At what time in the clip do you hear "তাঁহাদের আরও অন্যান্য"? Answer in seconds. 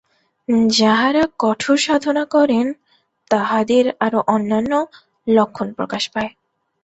3.31-4.71